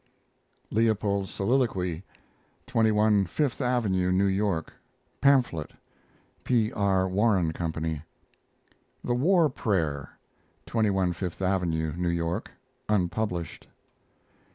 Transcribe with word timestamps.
LEOPOLD'S 0.71 1.29
SOLILOQUY 1.29 2.01
(21 2.65 3.25
Fifth 3.27 3.61
Avenue, 3.61 4.11
New 4.11 4.25
York) 4.25 4.73
pamphlet, 5.21 5.73
P. 6.43 6.71
R. 6.73 7.07
Warren 7.07 7.53
Company. 7.53 8.01
THE 9.03 9.13
WAR 9.13 9.47
PRAYER 9.47 10.09
(21 10.65 11.13
Fifth 11.13 11.39
Avenue, 11.43 11.93
New 11.95 12.09
York) 12.09 12.49
(unpublished). 12.89 13.67